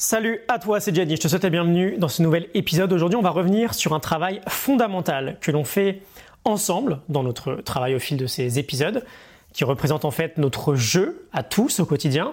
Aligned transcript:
Salut 0.00 0.42
à 0.46 0.60
toi, 0.60 0.78
c'est 0.78 0.94
Jenny, 0.94 1.16
je 1.16 1.22
te 1.22 1.26
souhaite 1.26 1.42
la 1.42 1.50
bienvenue 1.50 1.96
dans 1.98 2.06
ce 2.06 2.22
nouvel 2.22 2.46
épisode. 2.54 2.92
Aujourd'hui, 2.92 3.16
on 3.16 3.22
va 3.22 3.30
revenir 3.30 3.74
sur 3.74 3.94
un 3.94 3.98
travail 3.98 4.40
fondamental 4.46 5.38
que 5.40 5.50
l'on 5.50 5.64
fait 5.64 6.02
ensemble 6.44 7.00
dans 7.08 7.24
notre 7.24 7.54
travail 7.54 7.96
au 7.96 7.98
fil 7.98 8.16
de 8.16 8.28
ces 8.28 8.60
épisodes, 8.60 9.04
qui 9.52 9.64
représente 9.64 10.04
en 10.04 10.12
fait 10.12 10.38
notre 10.38 10.76
jeu 10.76 11.26
à 11.32 11.42
tous 11.42 11.80
au 11.80 11.84
quotidien, 11.84 12.32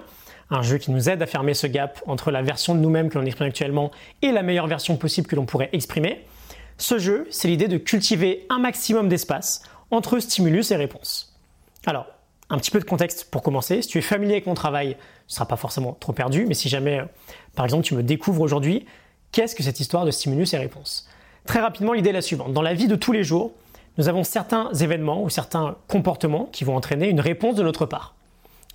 un 0.51 0.61
jeu 0.61 0.77
qui 0.77 0.91
nous 0.91 1.09
aide 1.09 1.23
à 1.23 1.25
fermer 1.25 1.55
ce 1.55 1.65
gap 1.65 2.03
entre 2.05 2.29
la 2.29 2.43
version 2.43 2.75
de 2.75 2.81
nous-mêmes 2.81 3.09
que 3.09 3.17
l'on 3.17 3.25
exprime 3.25 3.47
actuellement 3.47 3.89
et 4.21 4.31
la 4.31 4.43
meilleure 4.43 4.67
version 4.67 4.95
possible 4.95 5.25
que 5.25 5.35
l'on 5.35 5.47
pourrait 5.47 5.71
exprimer. 5.73 6.23
Ce 6.77 6.99
jeu, 6.99 7.25
c'est 7.31 7.47
l'idée 7.47 7.67
de 7.67 7.79
cultiver 7.79 8.45
un 8.51 8.59
maximum 8.59 9.09
d'espace 9.09 9.63
entre 9.89 10.19
stimulus 10.19 10.69
et 10.69 10.75
réponse. 10.75 11.35
Alors, 11.87 12.05
un 12.49 12.57
petit 12.57 12.71
peu 12.71 12.79
de 12.79 12.85
contexte 12.85 13.29
pour 13.31 13.41
commencer. 13.41 13.81
Si 13.81 13.87
tu 13.87 13.97
es 13.97 14.01
familier 14.01 14.33
avec 14.33 14.45
mon 14.45 14.53
travail, 14.53 14.89
tu 14.89 15.31
ne 15.31 15.33
seras 15.33 15.45
pas 15.45 15.55
forcément 15.55 15.97
trop 15.99 16.13
perdu, 16.13 16.45
mais 16.45 16.53
si 16.53 16.69
jamais, 16.69 16.99
euh, 16.99 17.05
par 17.55 17.65
exemple, 17.65 17.83
tu 17.83 17.95
me 17.95 18.03
découvres 18.03 18.41
aujourd'hui, 18.41 18.85
qu'est-ce 19.31 19.55
que 19.55 19.63
cette 19.63 19.79
histoire 19.79 20.05
de 20.05 20.11
stimulus 20.11 20.53
et 20.53 20.57
réponse? 20.57 21.07
Très 21.45 21.59
rapidement, 21.59 21.93
l'idée 21.93 22.09
est 22.09 22.13
la 22.13 22.21
suivante. 22.21 22.53
Dans 22.53 22.61
la 22.61 22.73
vie 22.73 22.87
de 22.87 22.95
tous 22.95 23.11
les 23.11 23.23
jours, 23.23 23.53
nous 23.97 24.09
avons 24.09 24.23
certains 24.23 24.71
événements 24.73 25.23
ou 25.23 25.29
certains 25.29 25.75
comportements 25.87 26.49
qui 26.51 26.63
vont 26.63 26.75
entraîner 26.75 27.09
une 27.09 27.19
réponse 27.19 27.55
de 27.55 27.63
notre 27.63 27.85
part. 27.85 28.15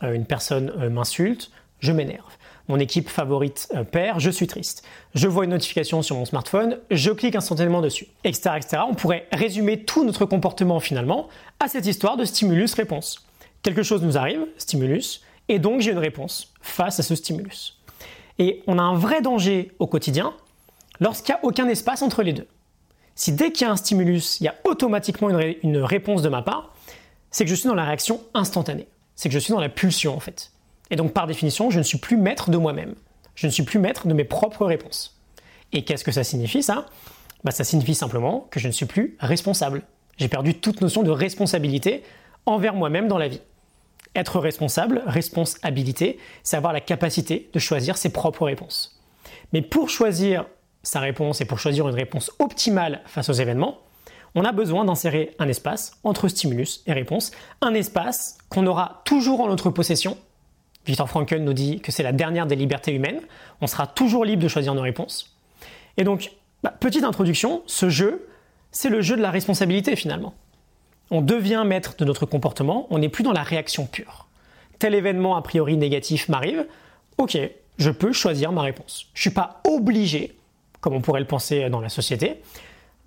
Euh, 0.03 0.15
une 0.15 0.25
personne 0.25 0.73
euh, 0.79 0.91
m'insulte, 0.91 1.51
je 1.79 1.93
m'énerve. 1.93 2.37
Mon 2.69 2.79
équipe 2.79 3.09
favorite 3.09 3.73
perd, 3.91 4.21
je 4.21 4.31
suis 4.31 4.47
triste. 4.47 4.87
Je 5.17 5.27
vois 5.27 5.43
une 5.43 5.51
notification 5.51 6.03
sur 6.03 6.15
mon 6.15 6.25
smartphone, 6.25 6.79
je 6.93 7.11
clique 7.11 7.35
instantanément 7.35 7.81
dessus, 7.81 8.07
etc., 8.23 8.51
etc. 8.59 8.83
On 8.89 8.95
pourrait 8.95 9.27
résumer 9.33 9.83
tout 9.83 10.05
notre 10.05 10.25
comportement 10.25 10.79
finalement 10.79 11.29
à 11.59 11.67
cette 11.67 11.87
histoire 11.87 12.17
de 12.17 12.25
stimulus-réponse 12.25 13.27
quelque 13.63 13.83
chose 13.83 14.03
nous 14.03 14.17
arrive, 14.17 14.47
stimulus, 14.57 15.23
et 15.49 15.59
donc 15.59 15.81
j'ai 15.81 15.93
une 15.93 15.99
réponse 15.99 16.53
face 16.61 17.01
à 17.01 17.03
ce 17.03 17.15
stimulus. 17.15 17.79
Et 18.39 18.63
on 18.67 18.79
a 18.79 18.83
un 18.83 18.95
vrai 18.95 19.21
danger 19.21 19.73
au 19.79 19.87
quotidien 19.87 20.33
lorsqu'il 21.01 21.35
n'y 21.35 21.41
a 21.41 21.45
aucun 21.45 21.69
espace 21.69 22.03
entre 22.03 22.23
les 22.23 22.33
deux. 22.33 22.47
Si 23.15 23.33
dès 23.33 23.53
qu'il 23.53 23.67
y 23.67 23.69
a 23.69 23.73
un 23.73 23.77
stimulus, 23.77 24.41
il 24.41 24.45
y 24.45 24.49
a 24.49 24.55
automatiquement 24.65 25.29
une, 25.29 25.77
réponse 25.79 26.23
de 26.23 26.29
ma 26.29 26.41
part, 26.41 26.75
c'est 27.31 27.45
que 27.45 27.51
je 27.51 27.55
suis 27.55 27.69
dans 27.69 27.75
la 27.75 27.85
réaction 27.85 28.21
instantanée. 28.33 28.89
C'est 29.15 29.29
que 29.29 29.35
je 29.35 29.39
suis 29.39 29.53
dans 29.53 29.61
la 29.61 29.69
pulsion 29.69 30.17
en 30.17 30.21
fait. 30.21 30.53
Et 30.91 30.97
donc 30.97 31.13
par 31.13 31.27
définition, 31.27 31.71
je 31.71 31.79
ne 31.79 31.85
suis 31.85 31.99
plus 31.99 32.17
maître 32.17 32.51
de 32.51 32.57
moi-même. 32.57 32.95
Je 33.35 33.47
ne 33.47 33.53
suis 33.53 33.63
plus 33.63 33.79
maître 33.79 34.07
de 34.07 34.15
mes 34.15 34.25
propres 34.25 34.65
réponses. 34.65 35.21
Et 35.73 35.85
qu'est-ce 35.85 36.05
que 36.05 36.13
ça 36.13 36.25
signifie 36.25 36.63
ça? 36.63 36.87
Bah, 37.45 37.51
Ça 37.51 37.65
signifie 37.65 37.95
simplement 37.95 38.49
que 38.51 38.59
je 38.59 38.67
ne 38.67 38.73
suis 38.73 38.87
plus 38.87 39.17
responsable. 39.21 39.83
J'ai 40.17 40.29
perdu 40.29 40.55
toute 40.55 40.81
notion 40.81 41.03
de 41.03 41.11
responsabilité 41.11 42.03
envers 42.47 42.75
moi-même 42.75 43.09
dans 43.09 43.19
la 43.19 43.29
vie. 43.29 43.41
Être 44.15 44.41
responsable, 44.41 45.03
responsabilité, 45.07 46.19
c'est 46.43 46.57
avoir 46.57 46.73
la 46.73 46.81
capacité 46.81 47.49
de 47.53 47.59
choisir 47.59 47.97
ses 47.97 48.11
propres 48.11 48.45
réponses. 48.45 49.01
Mais 49.53 49.63
pour 49.63 49.89
choisir 49.89 50.47
sa 50.83 51.01
réponse 51.01 51.41
et 51.41 51.45
pour 51.45 51.59
choisir 51.59 51.89
une 51.89 51.95
réponse 51.95 52.33
optimale 52.39 53.03
face 53.07 53.29
aux 53.29 53.35
événements, 53.35 53.79
on 54.35 54.45
a 54.45 54.53
besoin 54.53 54.85
d'insérer 54.85 55.35
un 55.39 55.49
espace 55.49 55.99
entre 56.05 56.29
stimulus 56.29 56.83
et 56.87 56.93
réponse, 56.93 57.33
un 57.61 57.75
espace 57.75 58.39
qu'on 58.49 58.67
aura 58.67 59.03
toujours 59.05 59.41
en 59.41 59.49
notre 59.49 59.71
possession. 59.71 60.17
Victor 60.87 61.09
Frankl 61.09 61.39
nous 61.39 61.53
dit 61.53 61.81
que 61.81 61.93
c'est 61.93 62.03
la 62.03 62.13
dernière 62.13 62.47
des 62.47 62.57
libertés 62.57 62.93
humaines, 62.93 63.21
on 63.61 63.67
sera 63.67 63.87
toujours 63.87 64.25
libre 64.25 64.43
de 64.43 64.49
choisir 64.49 64.75
nos 64.75 64.83
réponses. 64.83 65.37
Et 65.97 66.05
donc, 66.05 66.33
bah, 66.63 66.75
petite 66.79 67.05
introduction, 67.05 67.63
ce 67.67 67.89
jeu, 67.91 68.29
c'est 68.71 68.89
le 68.89 69.03
jeu 69.03 69.17
de 69.17 69.23
la 69.23 69.31
responsabilité 69.31 69.97
finalement 69.97 70.35
on 71.11 71.21
devient 71.21 71.65
maître 71.67 71.95
de 71.99 72.05
notre 72.05 72.27
comportement, 72.27 72.87
on 72.91 72.99
n'est 72.99 73.09
plus 73.09 73.25
dans 73.25 73.33
la 73.33 73.43
réaction 73.43 73.87
pure. 73.87 74.27
Tel 74.79 74.95
événement 74.95 75.37
a 75.37 75.43
priori 75.43 75.77
négatif 75.77 76.29
m'arrive, 76.29 76.67
ok, 77.19 77.39
je 77.79 77.91
peux 77.91 78.13
choisir 78.13 78.53
ma 78.53 78.63
réponse. 78.63 79.07
Je 79.15 79.19
ne 79.19 79.23
suis 79.23 79.31
pas 79.31 79.61
obligé, 79.65 80.37
comme 80.81 80.95
on 80.95 81.01
pourrait 81.01 81.21
le 81.21 81.27
penser 81.27 81.69
dans 81.69 81.81
la 81.81 81.89
société, 81.89 82.41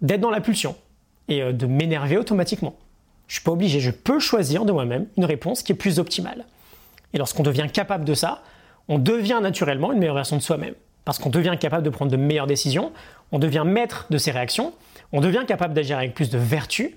d'être 0.01 0.21
dans 0.21 0.29
la 0.29 0.41
pulsion 0.41 0.75
et 1.29 1.41
euh, 1.41 1.53
de 1.53 1.65
m'énerver 1.65 2.17
automatiquement. 2.17 2.75
Je 3.27 3.33
ne 3.33 3.35
suis 3.39 3.43
pas 3.43 3.51
obligé, 3.51 3.79
je 3.79 3.91
peux 3.91 4.19
choisir 4.19 4.65
de 4.65 4.71
moi-même 4.71 5.07
une 5.17 5.25
réponse 5.25 5.63
qui 5.63 5.71
est 5.71 5.75
plus 5.75 5.97
optimale. 5.97 6.45
Et 7.13 7.17
lorsqu'on 7.17 7.43
devient 7.43 7.67
capable 7.71 8.03
de 8.03 8.13
ça, 8.13 8.43
on 8.89 8.99
devient 8.99 9.39
naturellement 9.41 9.93
une 9.93 9.99
meilleure 9.99 10.15
version 10.15 10.35
de 10.35 10.41
soi-même. 10.41 10.73
Parce 11.05 11.19
qu'on 11.19 11.29
devient 11.29 11.55
capable 11.59 11.83
de 11.83 11.89
prendre 11.89 12.11
de 12.11 12.17
meilleures 12.17 12.47
décisions, 12.47 12.91
on 13.31 13.39
devient 13.39 13.63
maître 13.65 14.07
de 14.09 14.17
ses 14.17 14.31
réactions, 14.31 14.73
on 15.11 15.21
devient 15.21 15.43
capable 15.47 15.73
d'agir 15.73 15.97
avec 15.97 16.13
plus 16.13 16.29
de 16.29 16.37
vertu 16.37 16.95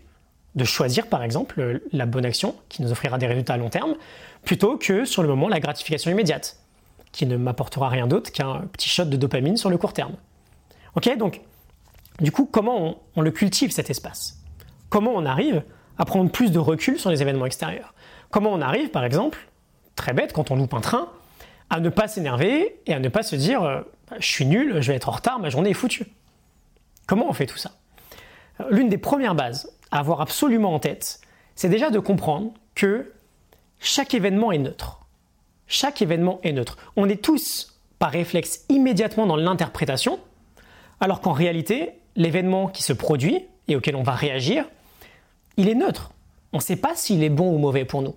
de 0.56 0.64
choisir 0.64 1.06
par 1.06 1.22
exemple 1.22 1.80
la 1.92 2.06
bonne 2.06 2.24
action 2.24 2.56
qui 2.68 2.82
nous 2.82 2.90
offrira 2.90 3.18
des 3.18 3.26
résultats 3.26 3.54
à 3.54 3.56
long 3.58 3.68
terme, 3.68 3.94
plutôt 4.44 4.78
que 4.78 5.04
sur 5.04 5.22
le 5.22 5.28
moment 5.28 5.48
la 5.48 5.60
gratification 5.60 6.10
immédiate, 6.10 6.58
qui 7.12 7.26
ne 7.26 7.36
m'apportera 7.36 7.88
rien 7.88 8.06
d'autre 8.06 8.32
qu'un 8.32 8.62
petit 8.72 8.88
shot 8.88 9.04
de 9.04 9.16
dopamine 9.16 9.56
sur 9.56 9.70
le 9.70 9.78
court 9.78 9.92
terme. 9.92 10.14
Ok, 10.94 11.14
donc 11.18 11.42
du 12.20 12.32
coup, 12.32 12.48
comment 12.50 12.96
on, 13.14 13.20
le 13.20 13.30
cultive 13.30 13.70
cet 13.70 13.90
espace? 13.90 14.38
Comment 14.88 15.12
on 15.14 15.26
arrive 15.26 15.62
à 15.98 16.06
prendre 16.06 16.30
plus 16.30 16.50
de 16.50 16.58
recul 16.58 16.98
sur 16.98 17.10
les 17.10 17.20
événements 17.20 17.46
extérieurs? 17.46 17.94
Comment 18.30 18.52
on 18.52 18.62
arrive, 18.62 18.88
par 18.88 19.04
exemple, 19.04 19.38
très 19.94 20.14
bête, 20.14 20.32
quand 20.32 20.50
on 20.50 20.56
loupe 20.56 20.72
un 20.72 20.80
train, 20.80 21.10
à 21.68 21.80
ne 21.80 21.90
pas 21.90 22.08
s'énerver 22.08 22.80
et 22.86 22.94
à 22.94 23.00
ne 23.00 23.08
pas 23.08 23.22
se 23.22 23.36
dire 23.36 23.62
euh, 23.62 23.82
je 24.18 24.26
suis 24.26 24.46
nul, 24.46 24.80
je 24.80 24.88
vais 24.90 24.96
être 24.96 25.08
en 25.08 25.12
retard, 25.12 25.38
ma 25.38 25.50
journée 25.50 25.70
est 25.70 25.74
foutue? 25.74 26.06
Comment 27.06 27.28
on 27.28 27.32
fait 27.34 27.46
tout 27.46 27.58
ça? 27.58 27.72
L'une 28.70 28.88
des 28.88 28.98
premières 28.98 29.34
bases 29.34 29.70
avoir 29.90 30.20
absolument 30.20 30.74
en 30.74 30.78
tête, 30.78 31.20
c'est 31.54 31.68
déjà 31.68 31.90
de 31.90 31.98
comprendre 31.98 32.52
que 32.74 33.12
chaque 33.80 34.14
événement 34.14 34.52
est 34.52 34.58
neutre. 34.58 35.00
Chaque 35.66 36.02
événement 36.02 36.40
est 36.42 36.52
neutre. 36.52 36.76
On 36.96 37.08
est 37.08 37.22
tous, 37.22 37.78
par 37.98 38.10
réflexe, 38.10 38.64
immédiatement 38.68 39.26
dans 39.26 39.36
l'interprétation, 39.36 40.20
alors 41.00 41.20
qu'en 41.20 41.32
réalité, 41.32 41.94
l'événement 42.14 42.68
qui 42.68 42.82
se 42.82 42.92
produit 42.92 43.44
et 43.68 43.76
auquel 43.76 43.96
on 43.96 44.02
va 44.02 44.12
réagir, 44.12 44.64
il 45.56 45.68
est 45.68 45.74
neutre. 45.74 46.12
On 46.52 46.58
ne 46.58 46.62
sait 46.62 46.76
pas 46.76 46.94
s'il 46.94 47.22
est 47.22 47.30
bon 47.30 47.54
ou 47.54 47.58
mauvais 47.58 47.84
pour 47.84 48.02
nous. 48.02 48.14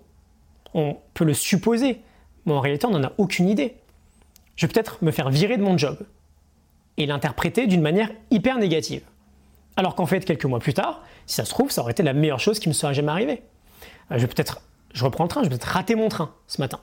On 0.74 0.97
peut 1.13 1.25
le 1.25 1.34
supposer, 1.34 2.02
mais 2.46 2.53
en 2.53 2.59
réalité, 2.59 2.85
on 2.85 2.91
n'en 2.91 3.03
a 3.03 3.13
aucune 3.18 3.50
idée. 3.50 3.75
Je 4.56 4.66
vais 4.66 4.74
peut-être 4.74 5.03
me 5.03 5.12
faire 5.12 5.29
virer 5.29 5.58
de 5.58 5.63
mon 5.63 5.78
job 5.78 5.97
et 6.97 7.06
l'interpréter 7.06 7.66
d'une 7.66 7.81
manière 7.81 8.12
hyper 8.29 8.58
négative. 8.58 9.03
Alors 9.79 9.95
qu'en 9.95 10.06
fait, 10.06 10.25
quelques 10.25 10.44
mois 10.44 10.59
plus 10.59 10.73
tard, 10.73 11.03
si 11.25 11.35
ça 11.35 11.45
se 11.45 11.51
trouve, 11.51 11.72
ça 11.72 11.79
aurait 11.79 11.94
été 11.94 12.03
la 12.03 12.12
meilleure 12.12 12.41
chose 12.41 12.59
qui 12.59 12.67
me 12.67 12.73
serait 12.73 12.94
jamais 12.94 13.13
arrivée. 13.13 13.41
Euh, 14.12 14.16
je 14.16 14.19
vais 14.19 14.28
peut-être, 14.28 14.59
je 14.94 15.06
reprends 15.06 15.23
le 15.23 15.29
train, 15.29 15.40
je 15.40 15.45
vais 15.45 15.51
peut-être 15.51 15.63
rater 15.63 15.95
mon 15.95 16.09
train 16.09 16.31
ce 16.47 16.59
matin. 16.59 16.81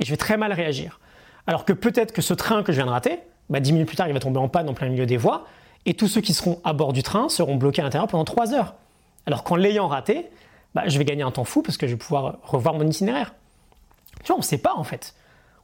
Et 0.00 0.06
je 0.06 0.10
vais 0.10 0.16
très 0.16 0.38
mal 0.38 0.54
réagir. 0.54 0.98
Alors 1.46 1.66
que 1.66 1.74
peut-être 1.74 2.10
que 2.10 2.22
ce 2.22 2.32
train 2.32 2.62
que 2.62 2.72
je 2.72 2.78
viens 2.78 2.86
de 2.86 2.90
rater, 2.90 3.18
bah, 3.50 3.60
10 3.60 3.72
minutes 3.72 3.88
plus 3.88 3.98
tard, 3.98 4.08
il 4.08 4.14
va 4.14 4.20
tomber 4.20 4.38
en 4.38 4.48
panne 4.48 4.66
en 4.66 4.72
plein 4.72 4.88
milieu 4.88 5.04
des 5.04 5.18
voies, 5.18 5.44
et 5.84 5.92
tous 5.92 6.08
ceux 6.08 6.22
qui 6.22 6.32
seront 6.32 6.58
à 6.64 6.72
bord 6.72 6.94
du 6.94 7.02
train 7.02 7.28
seront 7.28 7.56
bloqués 7.56 7.82
à 7.82 7.84
l'intérieur 7.84 8.08
pendant 8.08 8.24
3 8.24 8.54
heures. 8.54 8.76
Alors 9.26 9.44
qu'en 9.44 9.56
l'ayant 9.56 9.86
raté, 9.86 10.30
bah, 10.74 10.84
je 10.86 10.96
vais 10.96 11.04
gagner 11.04 11.24
un 11.24 11.30
temps 11.30 11.44
fou 11.44 11.60
parce 11.60 11.76
que 11.76 11.86
je 11.86 11.92
vais 11.92 11.98
pouvoir 11.98 12.38
revoir 12.44 12.72
mon 12.72 12.86
itinéraire. 12.86 13.34
Tu 14.22 14.28
vois, 14.28 14.36
on 14.36 14.38
ne 14.38 14.42
sait 14.42 14.56
pas 14.56 14.72
en 14.74 14.84
fait. 14.84 15.14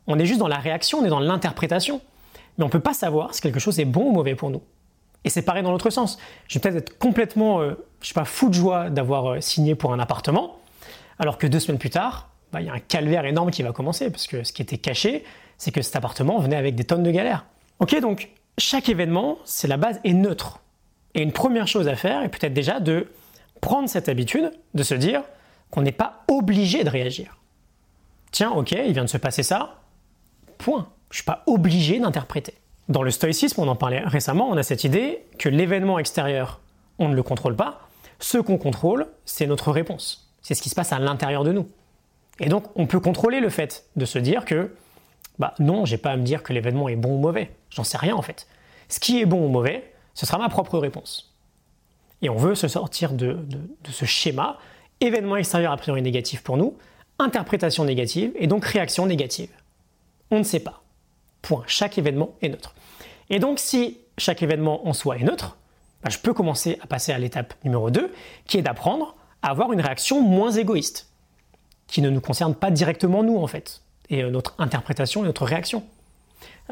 On 0.06 0.18
est 0.18 0.26
juste 0.26 0.40
dans 0.40 0.48
la 0.48 0.58
réaction, 0.58 0.98
on 0.98 1.04
est 1.06 1.08
dans 1.08 1.18
l'interprétation. 1.18 2.02
Mais 2.58 2.64
on 2.64 2.68
ne 2.68 2.72
peut 2.72 2.80
pas 2.80 2.92
savoir 2.92 3.34
si 3.34 3.40
quelque 3.40 3.58
chose 3.58 3.80
est 3.80 3.86
bon 3.86 4.10
ou 4.10 4.12
mauvais 4.12 4.34
pour 4.34 4.50
nous. 4.50 4.60
Et 5.24 5.30
c'est 5.30 5.42
pareil 5.42 5.62
dans 5.62 5.72
l'autre 5.72 5.90
sens. 5.90 6.18
Je 6.48 6.58
vais 6.58 6.60
peut-être 6.60 6.76
être 6.76 6.98
complètement, 6.98 7.60
euh, 7.60 7.74
je 8.00 8.08
sais 8.08 8.14
pas, 8.14 8.24
fou 8.24 8.48
de 8.48 8.54
joie 8.54 8.90
d'avoir 8.90 9.32
euh, 9.32 9.40
signé 9.40 9.74
pour 9.74 9.92
un 9.92 9.98
appartement, 9.98 10.58
alors 11.18 11.38
que 11.38 11.46
deux 11.46 11.60
semaines 11.60 11.78
plus 11.78 11.90
tard, 11.90 12.28
bah, 12.52 12.60
il 12.60 12.66
y 12.66 12.70
a 12.70 12.74
un 12.74 12.80
calvaire 12.80 13.24
énorme 13.24 13.50
qui 13.50 13.62
va 13.62 13.72
commencer, 13.72 14.10
parce 14.10 14.26
que 14.26 14.44
ce 14.44 14.52
qui 14.52 14.62
était 14.62 14.78
caché, 14.78 15.24
c'est 15.56 15.72
que 15.72 15.82
cet 15.82 15.96
appartement 15.96 16.38
venait 16.38 16.56
avec 16.56 16.74
des 16.74 16.84
tonnes 16.84 17.02
de 17.02 17.10
galères. 17.10 17.46
Ok, 17.80 17.98
donc 18.00 18.30
chaque 18.58 18.88
événement, 18.88 19.38
c'est 19.44 19.68
la 19.68 19.76
base 19.76 20.00
est 20.04 20.12
neutre. 20.12 20.60
Et 21.14 21.22
une 21.22 21.32
première 21.32 21.66
chose 21.66 21.88
à 21.88 21.96
faire 21.96 22.22
est 22.22 22.28
peut-être 22.28 22.52
déjà 22.52 22.80
de 22.80 23.08
prendre 23.60 23.88
cette 23.88 24.08
habitude 24.08 24.52
de 24.74 24.82
se 24.82 24.94
dire 24.94 25.22
qu'on 25.70 25.82
n'est 25.82 25.92
pas 25.92 26.24
obligé 26.28 26.84
de 26.84 26.90
réagir. 26.90 27.38
Tiens, 28.30 28.50
ok, 28.50 28.72
il 28.72 28.92
vient 28.92 29.04
de 29.04 29.08
se 29.08 29.16
passer 29.16 29.42
ça, 29.42 29.80
point. 30.58 30.88
Je 31.10 31.18
suis 31.18 31.24
pas 31.24 31.44
obligé 31.46 32.00
d'interpréter. 32.00 32.54
Dans 32.88 33.02
le 33.02 33.10
stoïcisme, 33.10 33.60
on 33.60 33.68
en 33.68 33.76
parlait 33.76 34.00
récemment, 34.00 34.48
on 34.50 34.56
a 34.56 34.62
cette 34.62 34.84
idée 34.84 35.24
que 35.38 35.48
l'événement 35.48 35.98
extérieur, 35.98 36.60
on 36.98 37.08
ne 37.08 37.14
le 37.14 37.22
contrôle 37.22 37.56
pas. 37.56 37.88
Ce 38.18 38.36
qu'on 38.38 38.58
contrôle, 38.58 39.06
c'est 39.24 39.46
notre 39.46 39.72
réponse. 39.72 40.30
C'est 40.42 40.54
ce 40.54 40.60
qui 40.60 40.68
se 40.68 40.74
passe 40.74 40.92
à 40.92 40.98
l'intérieur 40.98 41.44
de 41.44 41.52
nous. 41.52 41.68
Et 42.40 42.48
donc, 42.48 42.64
on 42.74 42.86
peut 42.86 43.00
contrôler 43.00 43.40
le 43.40 43.48
fait 43.48 43.86
de 43.96 44.04
se 44.04 44.18
dire 44.18 44.44
que, 44.44 44.74
bah 45.38 45.54
non, 45.58 45.86
j'ai 45.86 45.96
pas 45.96 46.10
à 46.10 46.16
me 46.16 46.24
dire 46.24 46.42
que 46.42 46.52
l'événement 46.52 46.88
est 46.88 46.96
bon 46.96 47.14
ou 47.14 47.18
mauvais. 47.18 47.52
J'en 47.70 47.84
sais 47.84 47.96
rien 47.96 48.14
en 48.14 48.22
fait. 48.22 48.46
Ce 48.88 49.00
qui 49.00 49.20
est 49.20 49.26
bon 49.26 49.46
ou 49.46 49.48
mauvais, 49.48 49.92
ce 50.12 50.26
sera 50.26 50.36
ma 50.38 50.50
propre 50.50 50.78
réponse. 50.78 51.34
Et 52.20 52.28
on 52.28 52.36
veut 52.36 52.54
se 52.54 52.68
sortir 52.68 53.12
de, 53.12 53.32
de 53.32 53.90
ce 53.90 54.04
schéma, 54.04 54.58
événement 55.00 55.36
extérieur 55.36 55.72
a 55.72 55.76
priori 55.76 56.02
négatif 56.02 56.42
pour 56.42 56.56
nous, 56.56 56.76
interprétation 57.18 57.84
négative 57.84 58.32
et 58.36 58.46
donc 58.46 58.64
réaction 58.64 59.06
négative. 59.06 59.50
On 60.30 60.38
ne 60.38 60.44
sait 60.44 60.60
pas. 60.60 60.83
Point. 61.44 61.62
Chaque 61.66 61.98
événement 61.98 62.34
est 62.42 62.48
neutre. 62.48 62.74
Et 63.28 63.38
donc, 63.38 63.58
si 63.58 63.98
chaque 64.18 64.42
événement 64.42 64.86
en 64.88 64.92
soi 64.92 65.18
est 65.18 65.22
neutre, 65.22 65.58
bah, 66.02 66.08
je 66.10 66.18
peux 66.18 66.32
commencer 66.32 66.78
à 66.82 66.86
passer 66.86 67.12
à 67.12 67.18
l'étape 67.18 67.54
numéro 67.64 67.90
2, 67.90 68.12
qui 68.46 68.56
est 68.56 68.62
d'apprendre 68.62 69.14
à 69.42 69.50
avoir 69.50 69.72
une 69.72 69.80
réaction 69.80 70.22
moins 70.22 70.50
égoïste, 70.50 71.10
qui 71.86 72.00
ne 72.00 72.08
nous 72.08 72.20
concerne 72.20 72.54
pas 72.54 72.70
directement 72.70 73.22
nous, 73.22 73.36
en 73.36 73.46
fait, 73.46 73.82
et 74.08 74.22
euh, 74.22 74.30
notre 74.30 74.54
interprétation 74.58 75.22
et 75.22 75.26
notre 75.26 75.44
réaction. 75.44 75.84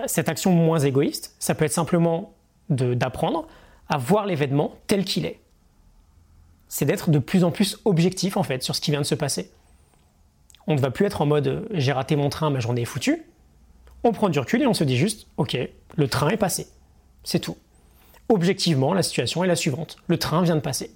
Cette 0.06 0.30
action 0.30 0.52
moins 0.52 0.78
égoïste, 0.78 1.34
ça 1.38 1.54
peut 1.54 1.66
être 1.66 1.72
simplement 1.72 2.32
d'apprendre 2.70 3.46
à 3.90 3.98
voir 3.98 4.24
l'événement 4.24 4.74
tel 4.86 5.04
qu'il 5.04 5.26
est. 5.26 5.38
C'est 6.68 6.86
d'être 6.86 7.10
de 7.10 7.18
plus 7.18 7.44
en 7.44 7.50
plus 7.50 7.78
objectif 7.84 8.38
en 8.38 8.42
fait 8.42 8.62
sur 8.62 8.74
ce 8.74 8.80
qui 8.80 8.90
vient 8.90 9.02
de 9.02 9.06
se 9.06 9.14
passer. 9.14 9.50
On 10.66 10.74
ne 10.74 10.80
va 10.80 10.90
plus 10.90 11.04
être 11.04 11.20
en 11.20 11.26
mode 11.26 11.68
j'ai 11.72 11.92
raté 11.92 12.16
mon 12.16 12.30
train, 12.30 12.48
ma 12.48 12.60
journée 12.60 12.82
est 12.82 12.86
foutue. 12.86 13.22
On 14.04 14.12
prend 14.12 14.28
du 14.28 14.38
recul 14.38 14.62
et 14.62 14.66
on 14.66 14.74
se 14.74 14.84
dit 14.84 14.96
juste 14.96 15.26
ok, 15.36 15.56
le 15.96 16.08
train 16.08 16.28
est 16.30 16.36
passé. 16.36 16.66
C'est 17.24 17.38
tout. 17.38 17.56
Objectivement, 18.28 18.94
la 18.94 19.02
situation 19.02 19.44
est 19.44 19.46
la 19.46 19.56
suivante. 19.56 19.96
Le 20.06 20.18
train 20.18 20.42
vient 20.42 20.56
de 20.56 20.60
passer. 20.60 20.90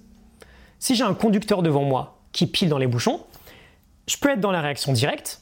Si 0.79 0.95
j'ai 0.95 1.03
un 1.03 1.13
conducteur 1.13 1.63
devant 1.63 1.83
moi 1.83 2.19
qui 2.31 2.47
pile 2.47 2.69
dans 2.69 2.77
les 2.77 2.87
bouchons, 2.87 3.21
je 4.07 4.17
peux 4.17 4.29
être 4.29 4.39
dans 4.39 4.51
la 4.51 4.61
réaction 4.61 4.93
directe 4.93 5.41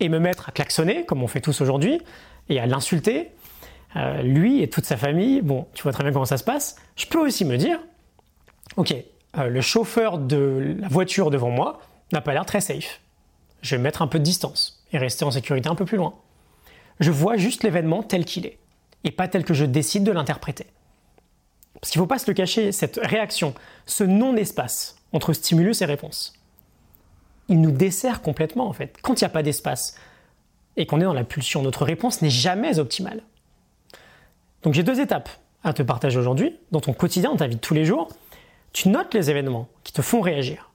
et 0.00 0.08
me 0.08 0.18
mettre 0.18 0.48
à 0.48 0.52
klaxonner, 0.52 1.04
comme 1.04 1.22
on 1.22 1.26
fait 1.28 1.40
tous 1.40 1.60
aujourd'hui, 1.60 2.00
et 2.48 2.58
à 2.58 2.66
l'insulter, 2.66 3.30
euh, 3.96 4.22
lui 4.22 4.62
et 4.62 4.68
toute 4.68 4.84
sa 4.84 4.96
famille. 4.96 5.42
Bon, 5.42 5.66
tu 5.74 5.82
vois 5.82 5.92
très 5.92 6.02
bien 6.02 6.12
comment 6.12 6.24
ça 6.24 6.38
se 6.38 6.44
passe. 6.44 6.76
Je 6.96 7.06
peux 7.06 7.18
aussi 7.18 7.44
me 7.44 7.56
dire, 7.56 7.78
ok, 8.76 8.94
euh, 9.38 9.48
le 9.48 9.60
chauffeur 9.60 10.18
de 10.18 10.76
la 10.78 10.88
voiture 10.88 11.30
devant 11.30 11.50
moi 11.50 11.80
n'a 12.12 12.20
pas 12.20 12.32
l'air 12.32 12.46
très 12.46 12.60
safe. 12.60 13.00
Je 13.62 13.76
vais 13.76 13.82
mettre 13.82 14.02
un 14.02 14.06
peu 14.06 14.18
de 14.18 14.24
distance 14.24 14.82
et 14.92 14.98
rester 14.98 15.24
en 15.24 15.30
sécurité 15.30 15.68
un 15.68 15.74
peu 15.74 15.84
plus 15.84 15.98
loin. 15.98 16.14
Je 17.00 17.10
vois 17.10 17.36
juste 17.36 17.64
l'événement 17.64 18.02
tel 18.02 18.24
qu'il 18.24 18.46
est, 18.46 18.58
et 19.04 19.10
pas 19.10 19.28
tel 19.28 19.44
que 19.44 19.54
je 19.54 19.64
décide 19.64 20.04
de 20.04 20.12
l'interpréter. 20.12 20.66
Parce 21.80 21.90
qu'il 21.90 22.00
ne 22.00 22.04
faut 22.04 22.08
pas 22.08 22.18
se 22.18 22.30
le 22.30 22.34
cacher, 22.34 22.72
cette 22.72 23.00
réaction, 23.02 23.54
ce 23.86 24.04
non-espace 24.04 24.96
entre 25.12 25.32
stimulus 25.32 25.80
et 25.80 25.86
réponse, 25.86 26.34
il 27.48 27.60
nous 27.60 27.72
dessert 27.72 28.22
complètement 28.22 28.68
en 28.68 28.72
fait. 28.72 28.96
Quand 29.02 29.20
il 29.20 29.24
n'y 29.24 29.26
a 29.26 29.30
pas 29.30 29.42
d'espace 29.42 29.96
et 30.76 30.86
qu'on 30.86 31.00
est 31.00 31.04
dans 31.04 31.12
la 31.12 31.24
pulsion, 31.24 31.62
notre 31.62 31.84
réponse 31.84 32.22
n'est 32.22 32.30
jamais 32.30 32.78
optimale. 32.78 33.22
Donc 34.62 34.74
j'ai 34.74 34.82
deux 34.82 35.00
étapes 35.00 35.28
à 35.64 35.72
te 35.72 35.82
partager 35.82 36.18
aujourd'hui, 36.18 36.56
dans 36.70 36.80
ton 36.80 36.92
quotidien, 36.92 37.30
dans 37.30 37.36
ta 37.36 37.46
vie 37.46 37.56
de 37.56 37.60
tous 37.60 37.74
les 37.74 37.84
jours. 37.84 38.08
Tu 38.72 38.88
notes 38.88 39.12
les 39.14 39.30
événements 39.30 39.68
qui 39.84 39.92
te 39.92 40.00
font 40.00 40.20
réagir. 40.20 40.70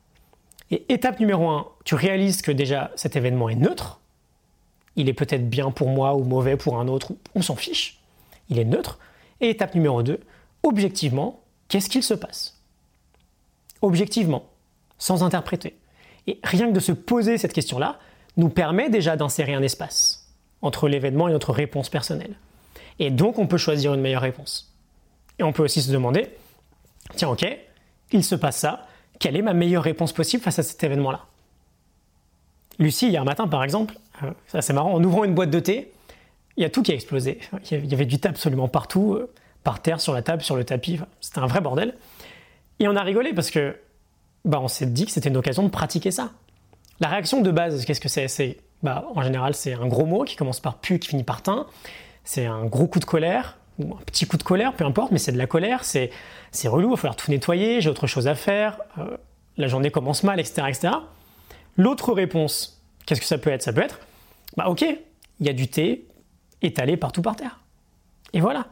Et 0.69 0.85
étape 0.93 1.19
numéro 1.19 1.47
un, 1.49 1.67
tu 1.85 1.95
réalises 1.95 2.41
que 2.41 2.51
déjà 2.51 2.91
cet 2.95 3.15
événement 3.15 3.49
est 3.49 3.55
neutre. 3.55 4.01
Il 4.95 5.09
est 5.09 5.13
peut-être 5.13 5.49
bien 5.49 5.71
pour 5.71 5.89
moi 5.89 6.15
ou 6.15 6.23
mauvais 6.23 6.57
pour 6.57 6.79
un 6.79 6.87
autre, 6.87 7.13
on 7.35 7.41
s'en 7.41 7.55
fiche. 7.55 7.99
Il 8.49 8.59
est 8.59 8.65
neutre. 8.65 8.99
Et 9.41 9.49
étape 9.49 9.75
numéro 9.75 10.01
2, 10.01 10.19
objectivement, 10.63 11.41
qu'est-ce 11.67 11.89
qu'il 11.89 12.03
se 12.03 12.13
passe? 12.13 12.61
Objectivement, 13.81 14.45
sans 14.97 15.23
interpréter. 15.23 15.75
Et 16.27 16.39
rien 16.43 16.67
que 16.67 16.73
de 16.73 16.79
se 16.79 16.91
poser 16.91 17.37
cette 17.37 17.53
question-là 17.53 17.99
nous 18.37 18.49
permet 18.49 18.89
déjà 18.89 19.15
d'insérer 19.15 19.53
un 19.53 19.61
espace 19.61 20.33
entre 20.61 20.87
l'événement 20.87 21.27
et 21.27 21.31
notre 21.31 21.53
réponse 21.53 21.89
personnelle. 21.89 22.37
Et 22.99 23.11
donc 23.11 23.37
on 23.39 23.47
peut 23.47 23.57
choisir 23.57 23.93
une 23.93 24.01
meilleure 24.01 24.21
réponse. 24.21 24.73
Et 25.37 25.43
on 25.43 25.51
peut 25.51 25.63
aussi 25.63 25.81
se 25.81 25.91
demander, 25.91 26.29
tiens 27.15 27.29
ok, 27.29 27.45
il 28.11 28.23
se 28.23 28.35
passe 28.35 28.57
ça, 28.57 28.87
quelle 29.19 29.35
est 29.35 29.41
ma 29.41 29.53
meilleure 29.53 29.83
réponse 29.83 30.13
possible 30.13 30.43
face 30.43 30.59
à 30.59 30.63
cet 30.63 30.83
événement-là? 30.83 31.25
Lucie, 32.79 33.09
hier 33.09 33.25
matin 33.25 33.47
par 33.47 33.63
exemple, 33.63 33.97
ça 34.47 34.61
c'est 34.61 34.73
marrant, 34.73 34.93
en 34.93 35.03
ouvrant 35.03 35.23
une 35.23 35.33
boîte 35.33 35.49
de 35.49 35.59
thé, 35.59 35.91
il 36.57 36.63
y 36.63 36.65
a 36.65 36.69
tout 36.69 36.83
qui 36.83 36.91
a 36.91 36.95
explosé. 36.95 37.39
Il 37.71 37.85
y 37.85 37.93
avait 37.93 38.05
du 38.05 38.19
thé 38.19 38.29
absolument 38.29 38.67
partout, 38.67 39.13
euh, 39.13 39.31
par 39.63 39.81
terre, 39.81 39.99
sur 39.99 40.13
la 40.13 40.21
table, 40.21 40.41
sur 40.41 40.55
le 40.55 40.63
tapis, 40.63 40.99
c'était 41.19 41.39
un 41.39 41.47
vrai 41.47 41.61
bordel. 41.61 41.95
Et 42.79 42.87
on 42.87 42.95
a 42.95 43.01
rigolé 43.01 43.33
parce 43.33 43.51
que 43.51 43.75
bah, 44.45 44.59
on 44.61 44.67
s'est 44.67 44.85
dit 44.85 45.05
que 45.05 45.11
c'était 45.11 45.29
une 45.29 45.37
occasion 45.37 45.63
de 45.63 45.69
pratiquer 45.69 46.11
ça. 46.11 46.31
La 46.99 47.09
réaction 47.09 47.41
de 47.41 47.51
base, 47.51 47.83
qu'est-ce 47.83 47.99
que 47.99 48.09
c'est? 48.09 48.27
C'est 48.27 48.57
bah, 48.83 49.07
en 49.15 49.21
général 49.21 49.55
c'est 49.55 49.73
un 49.73 49.87
gros 49.87 50.05
mot 50.05 50.23
qui 50.23 50.35
commence 50.35 50.59
par 50.59 50.77
pu, 50.77 50.99
qui 50.99 51.09
finit 51.09 51.23
par 51.23 51.41
tin. 51.41 51.65
C'est 52.23 52.45
un 52.45 52.65
gros 52.65 52.87
coup 52.87 52.99
de 52.99 53.05
colère 53.05 53.57
ou 53.79 53.93
un 53.93 54.01
petit 54.05 54.25
coup 54.25 54.37
de 54.37 54.43
colère, 54.43 54.73
peu 54.73 54.85
importe, 54.85 55.11
mais 55.11 55.17
c'est 55.17 55.31
de 55.31 55.37
la 55.37 55.47
colère. 55.47 55.83
C'est 55.83 56.11
c'est 56.51 56.67
relou, 56.67 56.89
il 56.89 56.91
va 56.91 56.97
falloir 56.97 57.15
tout 57.15 57.31
nettoyer, 57.31 57.81
j'ai 57.81 57.89
autre 57.89 58.07
chose 58.07 58.27
à 58.27 58.35
faire. 58.35 58.77
Euh, 58.97 59.17
la 59.57 59.67
journée 59.67 59.91
commence 59.91 60.23
mal, 60.23 60.39
etc., 60.39 60.67
etc. 60.69 60.93
L'autre 61.77 62.13
réponse, 62.13 62.74
qu'est-ce 63.05 63.21
que 63.21 63.27
ça 63.27 63.37
peut 63.37 63.49
être? 63.49 63.61
Ça 63.61 63.73
peut 63.73 63.81
être, 63.81 63.99
bah 64.57 64.67
ok, 64.67 64.85
il 65.39 65.45
y 65.45 65.49
a 65.49 65.53
du 65.53 65.67
thé 65.67 66.07
étalé 66.61 66.97
partout 66.97 67.21
par 67.21 67.35
terre. 67.35 67.59
Et 68.33 68.41
voilà. 68.41 68.67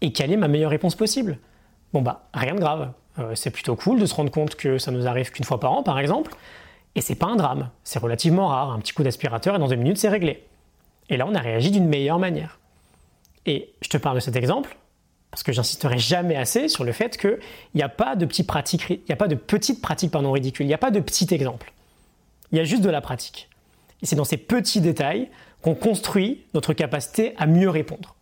Et 0.00 0.12
quelle 0.12 0.32
est 0.32 0.36
ma 0.36 0.48
meilleure 0.48 0.70
réponse 0.70 0.94
possible? 0.94 1.38
Bon 1.92 2.02
bah 2.02 2.28
rien 2.34 2.54
de 2.54 2.60
grave. 2.60 2.92
Euh, 3.18 3.34
c'est 3.34 3.50
plutôt 3.50 3.76
cool 3.76 4.00
de 4.00 4.06
se 4.06 4.14
rendre 4.14 4.30
compte 4.30 4.56
que 4.56 4.78
ça 4.78 4.90
nous 4.90 5.06
arrive 5.06 5.30
qu'une 5.30 5.44
fois 5.44 5.60
par 5.60 5.72
an, 5.72 5.82
par 5.82 5.98
exemple. 5.98 6.34
Et 6.96 7.00
c'est 7.00 7.14
pas 7.14 7.26
un 7.26 7.36
drame, 7.36 7.70
c'est 7.82 7.98
relativement 7.98 8.48
rare. 8.48 8.70
Un 8.70 8.78
petit 8.80 8.92
coup 8.92 9.02
d'aspirateur 9.02 9.56
et 9.56 9.58
dans 9.58 9.68
deux 9.68 9.76
minutes 9.76 9.98
c'est 9.98 10.08
réglé. 10.08 10.44
Et 11.08 11.16
là 11.16 11.26
on 11.26 11.34
a 11.34 11.40
réagi 11.40 11.70
d'une 11.70 11.88
meilleure 11.88 12.18
manière. 12.18 12.58
Et 13.46 13.72
je 13.82 13.88
te 13.88 13.96
parle 13.96 14.16
de 14.16 14.20
cet 14.20 14.36
exemple 14.36 14.76
parce 15.30 15.42
que 15.42 15.52
j'insisterai 15.52 15.98
jamais 15.98 16.36
assez 16.36 16.68
sur 16.68 16.84
le 16.84 16.92
fait 16.92 17.16
qu'il 17.16 17.40
n'y 17.74 17.82
a 17.82 17.88
pas 17.88 18.14
de 18.14 18.24
petites 18.24 18.46
pratiques, 18.46 18.88
il 18.88 19.12
a 19.12 19.16
pas 19.16 19.26
de 19.26 19.34
petites 19.34 19.82
pratiques 19.82 20.12
pardon, 20.12 20.30
ridicules, 20.30 20.64
il 20.64 20.68
n'y 20.68 20.74
a 20.74 20.78
pas 20.78 20.92
de 20.92 21.00
petits 21.00 21.26
exemples. 21.34 21.72
Il 22.52 22.58
y 22.58 22.60
a 22.60 22.64
juste 22.64 22.82
de 22.82 22.90
la 22.90 23.00
pratique. 23.00 23.48
Et 24.04 24.06
c'est 24.06 24.16
dans 24.16 24.24
ces 24.24 24.36
petits 24.36 24.82
détails 24.82 25.30
qu'on 25.62 25.74
construit 25.74 26.44
notre 26.52 26.74
capacité 26.74 27.32
à 27.38 27.46
mieux 27.46 27.70
répondre. 27.70 28.16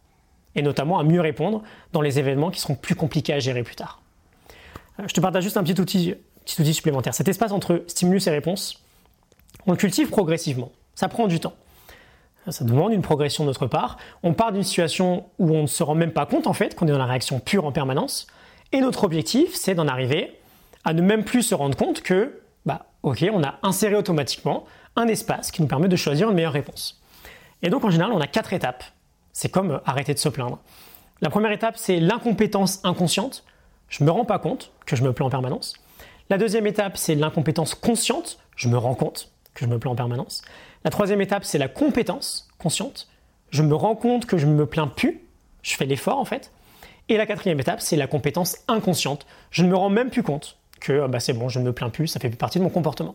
Et 0.54 0.62
notamment 0.62 1.00
à 1.00 1.02
mieux 1.02 1.20
répondre 1.20 1.64
dans 1.92 2.00
les 2.00 2.20
événements 2.20 2.52
qui 2.52 2.60
seront 2.60 2.76
plus 2.76 2.94
compliqués 2.94 3.32
à 3.32 3.40
gérer 3.40 3.64
plus 3.64 3.74
tard. 3.74 4.00
Euh, 5.00 5.04
je 5.08 5.12
te 5.12 5.20
partage 5.20 5.42
juste 5.42 5.56
un 5.56 5.64
petit 5.64 5.80
outil, 5.80 6.14
supplémentaire. 6.46 7.14
Cet 7.14 7.26
espace 7.26 7.50
entre 7.50 7.82
stimulus 7.88 8.28
et 8.28 8.30
réponse, 8.30 8.80
on 9.66 9.72
le 9.72 9.76
cultive 9.76 10.08
progressivement. 10.08 10.70
Ça 10.94 11.08
prend 11.08 11.26
du 11.26 11.40
temps. 11.40 11.54
Ça 12.48 12.64
demande 12.64 12.92
une 12.92 13.02
progression 13.02 13.42
de 13.42 13.48
notre 13.48 13.66
part. 13.66 13.98
On 14.22 14.34
part 14.34 14.52
d'une 14.52 14.62
situation 14.62 15.26
où 15.40 15.50
on 15.50 15.62
ne 15.62 15.66
se 15.66 15.82
rend 15.82 15.96
même 15.96 16.12
pas 16.12 16.26
compte 16.26 16.46
en 16.46 16.52
fait 16.52 16.76
qu'on 16.76 16.86
est 16.86 16.92
dans 16.92 16.98
la 16.98 17.06
réaction 17.06 17.40
pure 17.40 17.64
en 17.64 17.72
permanence. 17.72 18.28
Et 18.70 18.80
notre 18.80 19.02
objectif, 19.02 19.52
c'est 19.56 19.74
d'en 19.74 19.88
arriver 19.88 20.38
à 20.84 20.92
ne 20.92 21.02
même 21.02 21.24
plus 21.24 21.42
se 21.42 21.56
rendre 21.56 21.76
compte 21.76 22.02
que, 22.02 22.40
bah, 22.66 22.86
ok, 23.02 23.24
on 23.32 23.42
a 23.42 23.58
inséré 23.64 23.96
automatiquement 23.96 24.64
un 24.96 25.08
espace 25.08 25.50
qui 25.50 25.62
nous 25.62 25.68
permet 25.68 25.88
de 25.88 25.96
choisir 25.96 26.28
une 26.28 26.34
meilleure 26.34 26.52
réponse. 26.52 27.00
Et 27.62 27.70
donc 27.70 27.84
en 27.84 27.90
général, 27.90 28.12
on 28.12 28.20
a 28.20 28.26
quatre 28.26 28.52
étapes. 28.52 28.84
C'est 29.32 29.48
comme 29.48 29.80
arrêter 29.86 30.14
de 30.14 30.18
se 30.18 30.28
plaindre. 30.28 30.58
La 31.20 31.30
première 31.30 31.52
étape, 31.52 31.76
c'est 31.76 32.00
l'incompétence 32.00 32.80
inconsciente. 32.84 33.44
Je 33.88 34.02
ne 34.02 34.06
me 34.06 34.12
rends 34.12 34.24
pas 34.24 34.38
compte 34.38 34.72
que 34.86 34.96
je 34.96 35.02
me 35.02 35.12
plains 35.12 35.26
en 35.26 35.30
permanence. 35.30 35.74
La 36.30 36.38
deuxième 36.38 36.66
étape, 36.66 36.96
c'est 36.96 37.14
l'incompétence 37.14 37.74
consciente. 37.74 38.38
Je 38.56 38.68
me 38.68 38.76
rends 38.76 38.94
compte 38.94 39.30
que 39.54 39.64
je 39.64 39.70
me 39.70 39.78
plains 39.78 39.92
en 39.92 39.96
permanence. 39.96 40.42
La 40.84 40.90
troisième 40.90 41.20
étape, 41.20 41.44
c'est 41.44 41.58
la 41.58 41.68
compétence 41.68 42.48
consciente. 42.58 43.08
Je 43.50 43.62
me 43.62 43.74
rends 43.74 43.94
compte 43.94 44.26
que 44.26 44.38
je 44.38 44.46
ne 44.46 44.52
me 44.52 44.66
plains 44.66 44.88
plus. 44.88 45.20
Je 45.62 45.76
fais 45.76 45.86
l'effort 45.86 46.18
en 46.18 46.24
fait. 46.24 46.50
Et 47.08 47.16
la 47.16 47.26
quatrième 47.26 47.60
étape, 47.60 47.80
c'est 47.80 47.96
la 47.96 48.06
compétence 48.06 48.58
inconsciente. 48.68 49.26
Je 49.50 49.62
ne 49.62 49.68
me 49.68 49.76
rends 49.76 49.90
même 49.90 50.10
plus 50.10 50.22
compte 50.22 50.56
que 50.80 51.06
bah, 51.06 51.20
c'est 51.20 51.32
bon, 51.32 51.48
je 51.48 51.58
ne 51.58 51.64
me 51.64 51.72
plains 51.72 51.90
plus, 51.90 52.06
ça 52.08 52.18
fait 52.18 52.28
plus 52.28 52.38
partie 52.38 52.58
de 52.58 52.64
mon 52.64 52.70
comportement. 52.70 53.14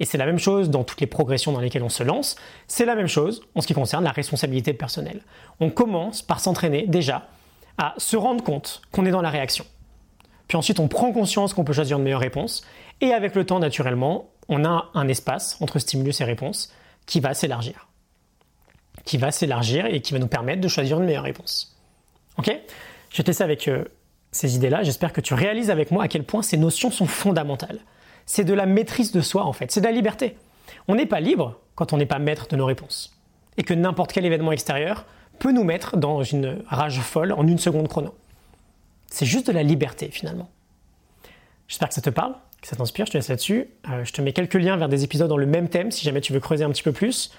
Et 0.00 0.04
c'est 0.04 0.18
la 0.18 0.26
même 0.26 0.38
chose 0.38 0.70
dans 0.70 0.84
toutes 0.84 1.00
les 1.00 1.06
progressions 1.06 1.52
dans 1.52 1.60
lesquelles 1.60 1.82
on 1.82 1.88
se 1.88 2.02
lance. 2.02 2.36
C'est 2.66 2.84
la 2.84 2.94
même 2.94 3.06
chose 3.06 3.42
en 3.54 3.60
ce 3.60 3.66
qui 3.66 3.74
concerne 3.74 4.04
la 4.04 4.10
responsabilité 4.10 4.72
personnelle. 4.72 5.22
On 5.60 5.70
commence 5.70 6.22
par 6.22 6.40
s'entraîner 6.40 6.86
déjà 6.86 7.28
à 7.78 7.94
se 7.98 8.16
rendre 8.16 8.42
compte 8.42 8.82
qu'on 8.90 9.06
est 9.06 9.10
dans 9.10 9.22
la 9.22 9.30
réaction. 9.30 9.64
Puis 10.48 10.56
ensuite, 10.56 10.80
on 10.80 10.88
prend 10.88 11.12
conscience 11.12 11.54
qu'on 11.54 11.64
peut 11.64 11.72
choisir 11.72 11.98
une 11.98 12.04
meilleure 12.04 12.20
réponse. 12.20 12.62
Et 13.00 13.12
avec 13.12 13.34
le 13.34 13.46
temps, 13.46 13.58
naturellement, 13.58 14.30
on 14.48 14.64
a 14.64 14.90
un 14.94 15.08
espace 15.08 15.56
entre 15.60 15.78
stimulus 15.78 16.20
et 16.20 16.24
réponse 16.24 16.72
qui 17.06 17.20
va 17.20 17.34
s'élargir. 17.34 17.88
Qui 19.04 19.16
va 19.16 19.30
s'élargir 19.30 19.86
et 19.86 20.00
qui 20.00 20.12
va 20.12 20.18
nous 20.18 20.26
permettre 20.26 20.60
de 20.60 20.68
choisir 20.68 20.98
une 20.98 21.06
meilleure 21.06 21.24
réponse. 21.24 21.76
Ok? 22.38 22.54
Je 23.10 23.16
vais 23.16 23.22
te 23.22 23.28
laisser 23.28 23.42
avec 23.42 23.68
euh, 23.68 23.84
ces 24.30 24.56
idées-là. 24.56 24.82
J'espère 24.82 25.12
que 25.12 25.20
tu 25.20 25.34
réalises 25.34 25.70
avec 25.70 25.90
moi 25.90 26.04
à 26.04 26.08
quel 26.08 26.24
point 26.24 26.42
ces 26.42 26.56
notions 26.56 26.90
sont 26.90 27.06
fondamentales. 27.06 27.80
C'est 28.26 28.44
de 28.44 28.54
la 28.54 28.66
maîtrise 28.66 29.12
de 29.12 29.20
soi, 29.20 29.44
en 29.44 29.52
fait. 29.52 29.70
C'est 29.70 29.80
de 29.80 29.86
la 29.86 29.92
liberté. 29.92 30.36
On 30.88 30.94
n'est 30.94 31.06
pas 31.06 31.20
libre 31.20 31.60
quand 31.74 31.92
on 31.92 31.96
n'est 31.96 32.06
pas 32.06 32.18
maître 32.18 32.48
de 32.48 32.56
nos 32.56 32.66
réponses. 32.66 33.16
Et 33.56 33.62
que 33.62 33.74
n'importe 33.74 34.12
quel 34.12 34.24
événement 34.24 34.52
extérieur 34.52 35.04
peut 35.38 35.52
nous 35.52 35.64
mettre 35.64 35.96
dans 35.96 36.22
une 36.22 36.62
rage 36.68 37.00
folle 37.00 37.32
en 37.32 37.46
une 37.46 37.58
seconde 37.58 37.88
chrono. 37.88 38.14
C'est 39.08 39.26
juste 39.26 39.46
de 39.46 39.52
la 39.52 39.62
liberté 39.62 40.08
finalement. 40.10 40.48
J'espère 41.68 41.88
que 41.88 41.94
ça 41.94 42.00
te 42.00 42.10
parle, 42.10 42.34
que 42.60 42.68
ça 42.68 42.76
t'inspire, 42.76 43.06
je 43.06 43.12
te 43.12 43.18
laisse 43.18 43.28
là-dessus. 43.28 43.68
Euh, 43.90 44.04
je 44.04 44.12
te 44.12 44.22
mets 44.22 44.32
quelques 44.32 44.54
liens 44.54 44.76
vers 44.76 44.88
des 44.88 45.04
épisodes 45.04 45.28
dans 45.28 45.36
le 45.36 45.46
même 45.46 45.68
thème 45.68 45.90
si 45.90 46.04
jamais 46.04 46.20
tu 46.20 46.32
veux 46.32 46.40
creuser 46.40 46.64
un 46.64 46.70
petit 46.70 46.82
peu 46.82 46.92
plus. 46.92 47.32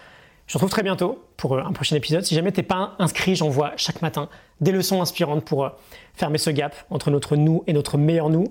Je 0.45 0.53
te 0.53 0.57
retrouve 0.57 0.71
très 0.71 0.83
bientôt 0.83 1.23
pour 1.37 1.53
euh, 1.53 1.63
un 1.63 1.71
prochain 1.71 1.95
épisode. 1.95 2.23
Si 2.25 2.35
jamais 2.35 2.51
tu 2.51 2.59
n'es 2.59 2.65
pas 2.65 2.95
inscrit, 2.99 3.35
j'envoie 3.35 3.71
chaque 3.77 4.01
matin 4.01 4.29
des 4.59 4.71
leçons 4.71 5.01
inspirantes 5.01 5.45
pour 5.45 5.65
euh, 5.65 5.69
fermer 6.13 6.37
ce 6.37 6.49
gap 6.49 6.75
entre 6.89 7.09
notre 7.09 7.35
nous 7.35 7.63
et 7.67 7.73
notre 7.73 7.97
meilleur 7.97 8.29
nous, 8.29 8.45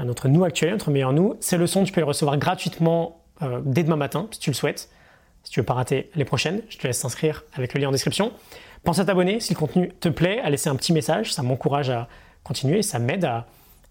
notre 0.00 0.28
nous 0.28 0.44
actuel, 0.44 0.72
notre 0.72 0.90
meilleur 0.90 1.12
nous. 1.12 1.36
Ces 1.40 1.56
leçons, 1.56 1.84
tu 1.84 1.92
peux 1.92 2.00
les 2.00 2.06
recevoir 2.06 2.36
gratuitement 2.38 3.20
dès 3.64 3.84
demain 3.84 3.96
matin 3.96 4.26
si 4.30 4.40
tu 4.40 4.50
le 4.50 4.54
souhaites. 4.54 4.90
Si 5.44 5.52
tu 5.52 5.60
veux 5.60 5.66
pas 5.66 5.74
rater 5.74 6.10
les 6.14 6.24
prochaines, 6.24 6.62
je 6.68 6.78
te 6.78 6.86
laisse 6.86 7.00
t'inscrire 7.00 7.44
avec 7.52 7.74
le 7.74 7.80
lien 7.80 7.88
en 7.88 7.92
description. 7.92 8.32
Pense 8.82 8.98
à 8.98 9.04
t'abonner 9.04 9.40
si 9.40 9.54
le 9.54 9.58
contenu 9.58 9.90
te 10.00 10.08
plaît, 10.08 10.40
à 10.40 10.50
laisser 10.50 10.68
un 10.68 10.76
petit 10.76 10.92
message, 10.92 11.32
ça 11.32 11.42
m'encourage 11.42 11.90
à 11.90 12.08
continuer 12.44 12.82
ça 12.82 12.98
m'aide 12.98 13.24
à 13.24 13.46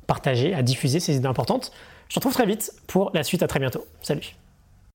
partager, 0.07 0.53
à 0.53 0.61
diffuser 0.61 0.99
ces 0.99 1.15
idées 1.15 1.27
importantes. 1.27 1.71
Je 2.07 2.13
te 2.13 2.19
retrouve 2.19 2.33
très 2.33 2.45
vite 2.45 2.71
pour 2.87 3.11
la 3.13 3.23
suite. 3.23 3.43
À 3.43 3.47
très 3.47 3.59
bientôt. 3.59 3.85
Salut. 4.01 4.35